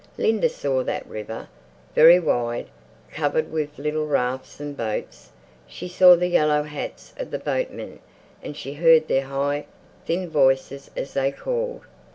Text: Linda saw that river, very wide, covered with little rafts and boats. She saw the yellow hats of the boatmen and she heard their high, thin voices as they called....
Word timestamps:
Linda 0.17 0.49
saw 0.49 0.81
that 0.85 1.05
river, 1.05 1.47
very 1.93 2.19
wide, 2.19 2.65
covered 3.11 3.51
with 3.51 3.77
little 3.77 4.07
rafts 4.07 4.59
and 4.59 4.75
boats. 4.75 5.29
She 5.67 5.87
saw 5.87 6.15
the 6.15 6.25
yellow 6.25 6.63
hats 6.63 7.13
of 7.17 7.29
the 7.29 7.37
boatmen 7.37 7.99
and 8.41 8.57
she 8.57 8.73
heard 8.73 9.07
their 9.07 9.25
high, 9.25 9.67
thin 10.07 10.27
voices 10.27 10.89
as 10.97 11.13
they 11.13 11.31
called.... 11.31 11.81